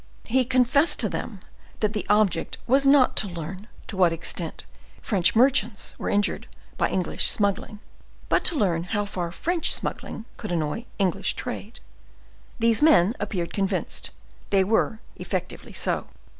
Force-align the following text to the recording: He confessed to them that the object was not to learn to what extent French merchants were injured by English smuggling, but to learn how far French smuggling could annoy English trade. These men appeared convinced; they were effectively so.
He 0.23 0.45
confessed 0.45 0.99
to 1.01 1.09
them 1.09 1.41
that 1.79 1.93
the 1.93 2.07
object 2.09 2.57
was 2.65 2.87
not 2.87 3.15
to 3.17 3.27
learn 3.27 3.67
to 3.85 3.95
what 3.95 4.11
extent 4.11 4.63
French 4.99 5.35
merchants 5.35 5.93
were 5.99 6.09
injured 6.09 6.47
by 6.75 6.89
English 6.89 7.27
smuggling, 7.27 7.79
but 8.27 8.43
to 8.45 8.55
learn 8.55 8.85
how 8.85 9.05
far 9.05 9.31
French 9.31 9.71
smuggling 9.71 10.25
could 10.37 10.51
annoy 10.51 10.87
English 10.97 11.35
trade. 11.35 11.79
These 12.57 12.81
men 12.81 13.13
appeared 13.19 13.53
convinced; 13.53 14.09
they 14.49 14.63
were 14.63 14.97
effectively 15.17 15.71
so. 15.71 16.07